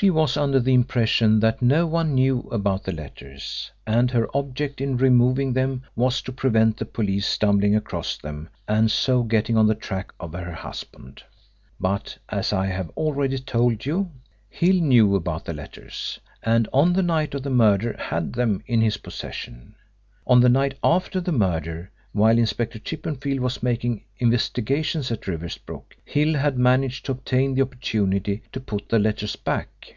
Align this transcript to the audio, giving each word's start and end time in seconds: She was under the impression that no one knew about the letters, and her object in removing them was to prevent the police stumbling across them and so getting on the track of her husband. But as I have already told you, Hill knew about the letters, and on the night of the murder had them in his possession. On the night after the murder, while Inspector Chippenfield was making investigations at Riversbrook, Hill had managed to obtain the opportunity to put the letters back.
She 0.00 0.08
was 0.08 0.34
under 0.38 0.58
the 0.58 0.72
impression 0.72 1.40
that 1.40 1.60
no 1.60 1.86
one 1.86 2.14
knew 2.14 2.48
about 2.50 2.84
the 2.84 2.92
letters, 2.92 3.70
and 3.86 4.10
her 4.10 4.34
object 4.34 4.80
in 4.80 4.96
removing 4.96 5.52
them 5.52 5.82
was 5.94 6.22
to 6.22 6.32
prevent 6.32 6.78
the 6.78 6.86
police 6.86 7.26
stumbling 7.26 7.76
across 7.76 8.16
them 8.16 8.48
and 8.66 8.90
so 8.90 9.22
getting 9.22 9.58
on 9.58 9.66
the 9.66 9.74
track 9.74 10.12
of 10.18 10.32
her 10.32 10.52
husband. 10.52 11.22
But 11.78 12.16
as 12.30 12.50
I 12.50 12.66
have 12.68 12.88
already 12.90 13.36
told 13.36 13.84
you, 13.84 14.10
Hill 14.48 14.76
knew 14.76 15.14
about 15.16 15.44
the 15.44 15.52
letters, 15.52 16.18
and 16.42 16.66
on 16.72 16.94
the 16.94 17.02
night 17.02 17.34
of 17.34 17.42
the 17.42 17.50
murder 17.50 17.94
had 17.98 18.32
them 18.32 18.62
in 18.66 18.80
his 18.80 18.96
possession. 18.96 19.74
On 20.26 20.40
the 20.40 20.48
night 20.48 20.78
after 20.82 21.20
the 21.20 21.32
murder, 21.32 21.90
while 22.12 22.38
Inspector 22.38 22.76
Chippenfield 22.80 23.38
was 23.38 23.62
making 23.62 24.02
investigations 24.18 25.12
at 25.12 25.28
Riversbrook, 25.28 25.94
Hill 26.04 26.34
had 26.34 26.58
managed 26.58 27.06
to 27.06 27.12
obtain 27.12 27.54
the 27.54 27.62
opportunity 27.62 28.42
to 28.50 28.58
put 28.58 28.88
the 28.88 28.98
letters 28.98 29.36
back. 29.36 29.94